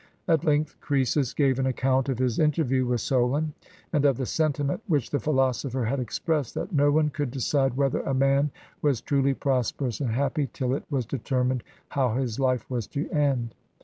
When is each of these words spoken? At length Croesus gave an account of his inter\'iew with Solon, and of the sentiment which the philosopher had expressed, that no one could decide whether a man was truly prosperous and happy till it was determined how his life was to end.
At 0.27 0.43
length 0.43 0.77
Croesus 0.81 1.31
gave 1.35 1.59
an 1.59 1.67
account 1.67 2.09
of 2.09 2.17
his 2.17 2.39
inter\'iew 2.39 2.87
with 2.87 3.01
Solon, 3.01 3.53
and 3.93 4.03
of 4.03 4.17
the 4.17 4.25
sentiment 4.25 4.81
which 4.87 5.11
the 5.11 5.19
philosopher 5.19 5.85
had 5.85 5.99
expressed, 5.99 6.55
that 6.55 6.73
no 6.73 6.89
one 6.91 7.11
could 7.11 7.29
decide 7.29 7.77
whether 7.77 8.01
a 8.01 8.15
man 8.15 8.49
was 8.81 8.99
truly 8.99 9.35
prosperous 9.35 9.99
and 10.01 10.09
happy 10.09 10.49
till 10.51 10.73
it 10.73 10.85
was 10.89 11.05
determined 11.05 11.61
how 11.89 12.15
his 12.15 12.39
life 12.39 12.67
was 12.67 12.87
to 12.87 13.07
end. 13.11 13.53